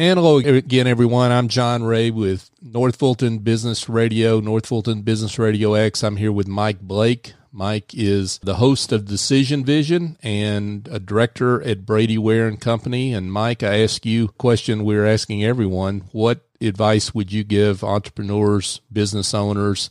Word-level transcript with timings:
And 0.00 0.18
hello 0.18 0.38
again, 0.38 0.86
everyone. 0.86 1.30
I'm 1.30 1.48
John 1.48 1.82
Ray 1.82 2.10
with 2.10 2.50
North 2.62 2.96
Fulton 2.96 3.40
Business 3.40 3.86
Radio, 3.86 4.40
North 4.40 4.64
Fulton 4.64 5.02
Business 5.02 5.38
Radio 5.38 5.74
X. 5.74 6.02
I'm 6.02 6.16
here 6.16 6.32
with 6.32 6.48
Mike 6.48 6.80
Blake. 6.80 7.34
Mike 7.52 7.92
is 7.92 8.38
the 8.42 8.54
host 8.54 8.92
of 8.92 9.04
Decision 9.04 9.62
Vision 9.62 10.16
and 10.22 10.88
a 10.90 10.98
director 10.98 11.60
at 11.60 11.84
Brady 11.84 12.16
Ware 12.16 12.48
and 12.48 12.58
Company. 12.58 13.12
And 13.12 13.30
Mike, 13.30 13.62
I 13.62 13.82
ask 13.82 14.06
you 14.06 14.24
a 14.24 14.32
question 14.32 14.84
we're 14.84 15.04
asking 15.04 15.44
everyone. 15.44 16.08
What 16.12 16.48
advice 16.62 17.14
would 17.14 17.30
you 17.30 17.44
give 17.44 17.84
entrepreneurs, 17.84 18.80
business 18.90 19.34
owners 19.34 19.90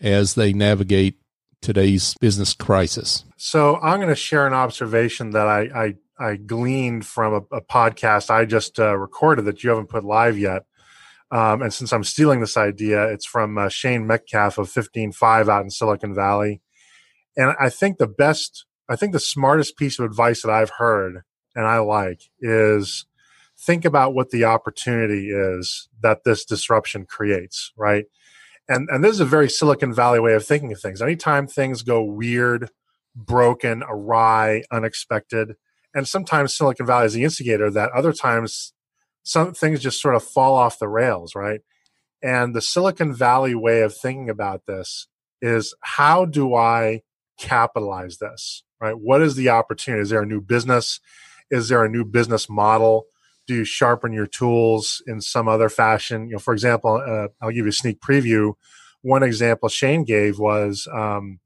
as 0.00 0.34
they 0.34 0.52
navigate 0.52 1.20
today's 1.60 2.16
business 2.20 2.54
crisis? 2.54 3.24
So 3.36 3.76
I'm 3.76 4.00
going 4.00 4.08
to 4.08 4.16
share 4.16 4.48
an 4.48 4.52
observation 4.52 5.30
that 5.30 5.46
I, 5.46 5.60
I 5.72 5.94
I 6.18 6.36
gleaned 6.36 7.06
from 7.06 7.34
a, 7.34 7.56
a 7.56 7.60
podcast 7.60 8.30
I 8.30 8.44
just 8.44 8.78
uh, 8.78 8.96
recorded 8.96 9.46
that 9.46 9.62
you 9.64 9.70
haven't 9.70 9.88
put 9.88 10.04
live 10.04 10.38
yet. 10.38 10.62
Um, 11.30 11.62
and 11.62 11.72
since 11.72 11.92
I'm 11.92 12.04
stealing 12.04 12.40
this 12.40 12.56
idea, 12.56 13.08
it's 13.08 13.26
from 13.26 13.58
uh, 13.58 13.68
Shane 13.68 14.06
Metcalf 14.06 14.58
of 14.58 14.68
15Five 14.68 15.48
out 15.48 15.64
in 15.64 15.70
Silicon 15.70 16.14
Valley. 16.14 16.60
And 17.36 17.54
I 17.58 17.70
think 17.70 17.98
the 17.98 18.06
best, 18.06 18.66
I 18.88 18.96
think 18.96 19.12
the 19.12 19.20
smartest 19.20 19.76
piece 19.76 19.98
of 19.98 20.04
advice 20.04 20.42
that 20.42 20.50
I've 20.50 20.70
heard 20.78 21.22
and 21.54 21.66
I 21.66 21.78
like 21.78 22.22
is 22.40 23.06
think 23.58 23.84
about 23.84 24.14
what 24.14 24.30
the 24.30 24.44
opportunity 24.44 25.30
is 25.30 25.88
that 26.02 26.24
this 26.24 26.44
disruption 26.44 27.06
creates, 27.06 27.72
right? 27.76 28.04
And, 28.68 28.88
and 28.90 29.02
this 29.02 29.12
is 29.12 29.20
a 29.20 29.26
very 29.26 29.48
Silicon 29.48 29.92
Valley 29.92 30.20
way 30.20 30.34
of 30.34 30.46
thinking 30.46 30.72
of 30.72 30.80
things. 30.80 31.02
Anytime 31.02 31.46
things 31.46 31.82
go 31.82 32.02
weird, 32.02 32.70
broken, 33.14 33.82
awry, 33.82 34.62
unexpected, 34.70 35.56
and 35.94 36.08
sometimes 36.08 36.54
Silicon 36.54 36.86
Valley 36.86 37.06
is 37.06 37.12
the 37.12 37.24
instigator 37.24 37.70
that 37.70 37.92
other 37.92 38.12
times 38.12 38.72
some 39.22 39.54
things 39.54 39.80
just 39.80 40.00
sort 40.00 40.16
of 40.16 40.22
fall 40.22 40.54
off 40.54 40.78
the 40.78 40.88
rails, 40.88 41.34
right? 41.34 41.60
And 42.22 42.54
the 42.54 42.60
Silicon 42.60 43.14
Valley 43.14 43.54
way 43.54 43.82
of 43.82 43.96
thinking 43.96 44.28
about 44.28 44.66
this 44.66 45.06
is 45.40 45.74
how 45.80 46.24
do 46.24 46.54
I 46.54 47.02
capitalize 47.38 48.18
this, 48.18 48.64
right? 48.80 48.98
What 48.98 49.22
is 49.22 49.36
the 49.36 49.50
opportunity? 49.50 50.02
Is 50.02 50.10
there 50.10 50.22
a 50.22 50.26
new 50.26 50.40
business? 50.40 51.00
Is 51.50 51.68
there 51.68 51.84
a 51.84 51.88
new 51.88 52.04
business 52.04 52.48
model? 52.48 53.06
Do 53.46 53.54
you 53.54 53.64
sharpen 53.64 54.12
your 54.12 54.26
tools 54.26 55.02
in 55.06 55.20
some 55.20 55.48
other 55.48 55.68
fashion? 55.68 56.28
You 56.28 56.34
know, 56.34 56.38
for 56.38 56.54
example, 56.54 57.02
uh, 57.06 57.28
I'll 57.40 57.50
give 57.50 57.66
you 57.66 57.70
a 57.70 57.72
sneak 57.72 58.00
preview. 58.00 58.54
One 59.02 59.22
example 59.22 59.68
Shane 59.68 60.04
gave 60.04 60.38
was 60.38 60.88
um, 60.92 61.40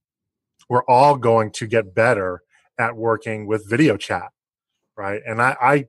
we're 0.68 0.84
all 0.84 1.16
going 1.16 1.50
to 1.52 1.66
get 1.66 1.94
better 1.94 2.42
at 2.78 2.96
working 2.96 3.46
with 3.48 3.68
video 3.68 3.96
chat 3.96 4.30
right? 4.98 5.22
And 5.24 5.40
I, 5.40 5.56
I 5.62 5.84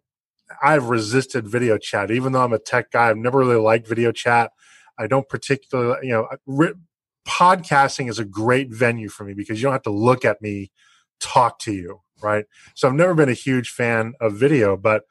I've 0.61 0.89
resisted 0.89 1.47
video 1.47 1.77
chat, 1.77 2.11
even 2.11 2.31
though 2.31 2.43
I'm 2.43 2.53
a 2.53 2.59
tech 2.59 2.91
guy. 2.91 3.09
I've 3.09 3.17
never 3.17 3.39
really 3.39 3.55
liked 3.55 3.87
video 3.87 4.11
chat. 4.11 4.51
I 4.97 5.07
don't 5.07 5.27
particularly, 5.27 6.07
you 6.07 6.13
know, 6.13 6.27
re- 6.45 6.73
podcasting 7.27 8.09
is 8.09 8.19
a 8.19 8.25
great 8.25 8.71
venue 8.71 9.09
for 9.09 9.23
me 9.23 9.33
because 9.33 9.59
you 9.59 9.63
don't 9.63 9.73
have 9.73 9.83
to 9.83 9.91
look 9.91 10.25
at 10.25 10.41
me 10.41 10.71
talk 11.19 11.59
to 11.59 11.73
you, 11.73 12.01
right? 12.21 12.45
So 12.75 12.87
I've 12.87 12.95
never 12.95 13.13
been 13.13 13.29
a 13.29 13.33
huge 13.33 13.69
fan 13.69 14.13
of 14.21 14.33
video, 14.33 14.77
but 14.77 15.03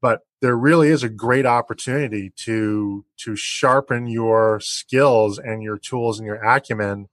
but 0.00 0.20
there 0.40 0.56
really 0.56 0.88
is 0.88 1.02
a 1.02 1.08
great 1.08 1.46
opportunity 1.46 2.32
to 2.36 3.04
to 3.18 3.36
sharpen 3.36 4.06
your 4.06 4.60
skills 4.60 5.38
and 5.38 5.62
your 5.62 5.78
tools 5.78 6.18
and 6.18 6.26
your 6.26 6.42
acumen 6.42 7.08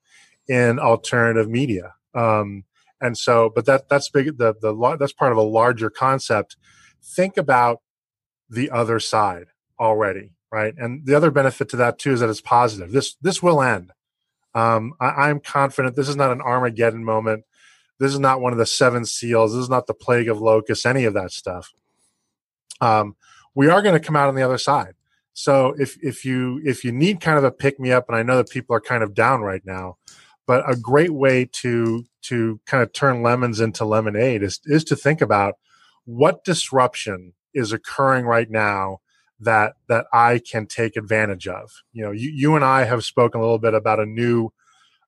in 0.47 0.79
alternative 0.79 1.49
media. 1.49 1.95
Um, 2.15 2.63
and 3.01 3.17
so, 3.17 3.51
but 3.53 3.65
that 3.65 3.89
that's 3.89 4.09
big. 4.09 4.37
The 4.37 4.55
the 4.59 4.97
that's 4.99 5.13
part 5.13 5.31
of 5.31 5.37
a 5.37 5.43
larger 5.43 5.89
concept. 5.89 6.57
Think 7.03 7.37
about 7.37 7.81
the 8.49 8.69
other 8.69 8.99
side 8.99 9.47
already, 9.79 10.31
right? 10.51 10.73
And 10.77 11.05
the 11.05 11.15
other 11.15 11.31
benefit 11.31 11.69
to 11.69 11.77
that 11.77 11.99
too 11.99 12.13
is 12.13 12.19
that 12.21 12.29
it's 12.29 12.41
positive. 12.41 12.91
This 12.91 13.15
this 13.21 13.43
will 13.43 13.61
end. 13.61 13.91
Um, 14.55 14.93
I, 14.99 15.29
I'm 15.29 15.39
confident. 15.39 15.95
This 15.95 16.09
is 16.09 16.15
not 16.15 16.31
an 16.31 16.41
Armageddon 16.41 17.03
moment. 17.03 17.43
This 17.99 18.13
is 18.13 18.19
not 18.19 18.41
one 18.41 18.53
of 18.53 18.59
the 18.59 18.65
seven 18.65 19.05
seals. 19.05 19.53
This 19.53 19.63
is 19.63 19.69
not 19.69 19.87
the 19.87 19.93
plague 19.93 20.29
of 20.29 20.41
locusts. 20.41 20.85
Any 20.85 21.05
of 21.05 21.13
that 21.13 21.31
stuff. 21.31 21.73
Um, 22.81 23.15
we 23.55 23.69
are 23.69 23.81
going 23.81 23.99
to 23.99 24.05
come 24.05 24.15
out 24.15 24.29
on 24.29 24.35
the 24.35 24.43
other 24.43 24.57
side. 24.57 24.93
So 25.33 25.75
if 25.77 25.97
if 26.03 26.25
you 26.25 26.61
if 26.65 26.83
you 26.83 26.91
need 26.91 27.21
kind 27.21 27.37
of 27.37 27.43
a 27.43 27.51
pick 27.51 27.79
me 27.79 27.91
up, 27.91 28.05
and 28.07 28.17
I 28.17 28.23
know 28.23 28.37
that 28.37 28.49
people 28.49 28.75
are 28.75 28.81
kind 28.81 29.03
of 29.03 29.13
down 29.13 29.41
right 29.41 29.61
now, 29.65 29.97
but 30.47 30.67
a 30.67 30.75
great 30.75 31.13
way 31.13 31.45
to 31.45 32.05
to 32.23 32.59
kind 32.65 32.81
of 32.81 32.91
turn 32.93 33.21
lemons 33.21 33.59
into 33.59 33.85
lemonade 33.85 34.41
is 34.41 34.59
is 34.65 34.83
to 34.85 34.95
think 34.95 35.21
about 35.21 35.55
what 36.05 36.43
disruption 36.43 37.33
is 37.53 37.71
occurring 37.71 38.25
right 38.25 38.49
now 38.49 38.99
that 39.39 39.73
that 39.89 40.07
I 40.11 40.39
can 40.39 40.65
take 40.65 40.95
advantage 40.95 41.47
of. 41.47 41.71
You 41.91 42.05
know, 42.05 42.11
you, 42.11 42.31
you 42.31 42.55
and 42.55 42.65
I 42.65 42.85
have 42.85 43.03
spoken 43.03 43.39
a 43.39 43.43
little 43.43 43.59
bit 43.59 43.75
about 43.75 43.99
a 43.99 44.05
new 44.05 44.49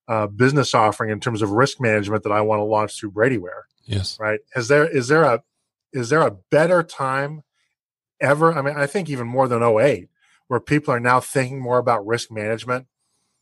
uh, 0.07 0.27
business 0.27 0.73
offering 0.73 1.09
in 1.09 1.19
terms 1.19 1.41
of 1.41 1.51
risk 1.51 1.79
management 1.79 2.23
that 2.23 2.31
I 2.31 2.41
want 2.41 2.59
to 2.59 2.63
launch 2.63 2.99
through 2.99 3.11
Brady 3.11 3.37
Ware. 3.37 3.65
Yes. 3.85 4.17
Right. 4.19 4.39
Is 4.55 4.67
there 4.67 4.87
is 4.87 5.07
there 5.07 5.23
a 5.23 5.41
is 5.93 6.09
there 6.09 6.21
a 6.21 6.37
better 6.51 6.83
time 6.83 7.43
ever? 8.19 8.53
I 8.53 8.61
mean, 8.61 8.75
I 8.77 8.85
think 8.85 9.09
even 9.09 9.27
more 9.27 9.47
than 9.47 9.63
08, 9.63 10.09
where 10.47 10.59
people 10.59 10.93
are 10.93 10.99
now 10.99 11.19
thinking 11.19 11.59
more 11.59 11.77
about 11.79 12.05
risk 12.05 12.29
management 12.29 12.87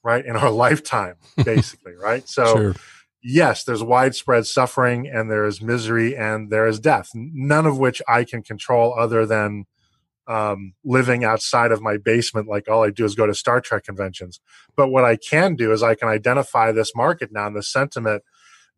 right 0.03 0.25
in 0.25 0.35
our 0.35 0.49
lifetime 0.65 1.15
basically 1.43 1.93
right 1.95 2.27
so 2.29 2.55
sure. 2.55 2.75
yes 3.23 3.63
there's 3.63 3.83
widespread 3.83 4.45
suffering 4.45 5.07
and 5.07 5.29
there 5.29 5.45
is 5.45 5.61
misery 5.61 6.15
and 6.15 6.49
there 6.51 6.67
is 6.67 6.79
death 6.79 7.11
none 7.13 7.65
of 7.65 7.77
which 7.77 8.01
i 8.07 8.23
can 8.23 8.41
control 8.41 8.93
other 8.97 9.25
than 9.25 9.65
um, 10.27 10.73
living 10.83 11.23
outside 11.23 11.71
of 11.71 11.81
my 11.81 11.95
basement 11.95 12.47
like 12.47 12.67
all 12.67 12.83
i 12.83 12.89
do 12.89 13.05
is 13.05 13.15
go 13.15 13.25
to 13.25 13.33
star 13.33 13.61
trek 13.61 13.85
conventions 13.85 14.39
but 14.75 14.89
what 14.89 15.05
i 15.05 15.15
can 15.15 15.55
do 15.55 15.71
is 15.71 15.81
i 15.81 15.95
can 15.95 16.09
identify 16.09 16.71
this 16.71 16.93
market 16.95 17.29
now 17.31 17.47
and 17.47 17.55
the 17.55 17.63
sentiment 17.63 18.23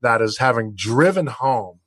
that 0.01 0.21
is 0.21 0.37
having 0.37 0.73
driven 0.75 1.27
home 1.27 1.79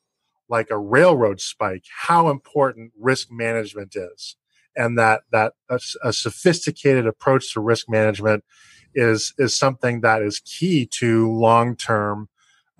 like 0.48 0.68
a 0.70 0.78
railroad 0.78 1.40
spike 1.40 1.84
how 2.06 2.28
important 2.28 2.92
risk 2.98 3.28
management 3.30 3.94
is 3.94 4.36
and 4.76 4.98
that 4.98 5.22
that 5.30 5.54
a, 5.68 5.78
a 6.02 6.12
sophisticated 6.12 7.06
approach 7.06 7.52
to 7.52 7.60
risk 7.60 7.88
management 7.88 8.44
is 8.94 9.34
is 9.38 9.56
something 9.56 10.00
that 10.00 10.22
is 10.22 10.40
key 10.40 10.86
to 10.86 11.30
long 11.30 11.76
term 11.76 12.28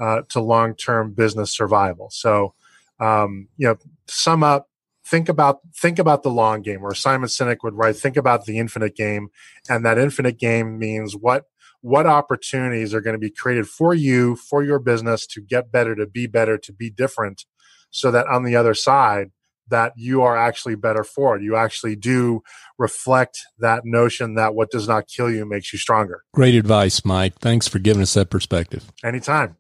uh, 0.01 0.23
to 0.31 0.41
long 0.41 0.75
term 0.75 1.13
business 1.13 1.51
survival. 1.53 2.11
So, 2.11 2.55
um, 3.01 3.49
you 3.57 3.69
know, 3.69 3.77
sum 4.07 4.43
up, 4.43 4.69
think 5.05 5.29
about 5.29 5.61
think 5.75 5.99
about 5.99 6.23
the 6.23 6.31
long 6.31 6.63
game. 6.63 6.83
Where 6.83 6.95
Simon 6.95 7.29
Sinek 7.29 7.59
would 7.63 7.75
write, 7.75 7.97
think 7.97 8.17
about 8.17 8.45
the 8.45 8.59
infinite 8.59 8.97
game, 8.97 9.29
and 9.69 9.85
that 9.85 9.99
infinite 9.99 10.39
game 10.39 10.79
means 10.79 11.15
what 11.17 11.45
what 11.81 12.07
opportunities 12.07 12.95
are 12.95 13.01
going 13.01 13.15
to 13.15 13.19
be 13.19 13.31
created 13.31 13.69
for 13.69 13.93
you 13.93 14.37
for 14.37 14.63
your 14.63 14.79
business 14.79 15.27
to 15.27 15.41
get 15.41 15.73
better, 15.73 15.95
to 15.97 16.07
be 16.07 16.27
better, 16.27 16.57
to 16.57 16.73
be 16.73 16.91
different, 16.91 17.45
so 17.91 18.11
that 18.11 18.27
on 18.27 18.45
the 18.45 18.57
other 18.57 18.75
side 18.75 19.31
that 19.69 19.93
you 19.97 20.23
are 20.23 20.37
actually 20.37 20.75
better 20.75 21.05
for 21.05 21.37
it. 21.37 21.43
You 21.43 21.57
actually 21.57 21.97
do 21.97 22.43
reflect 22.79 23.39
that 23.59 23.85
notion 23.85 24.35
that 24.35 24.55
what 24.55 24.71
does 24.71 24.89
not 24.89 25.09
kill 25.09 25.31
you 25.31 25.45
makes 25.45 25.73
you 25.73 25.79
stronger. 25.79 26.23
Great 26.33 26.55
advice, 26.55 27.05
Mike. 27.05 27.39
Thanks 27.39 27.69
for 27.69 27.79
giving 27.79 28.03
us 28.03 28.15
that 28.15 28.31
perspective. 28.31 28.91
Anytime. 29.05 29.51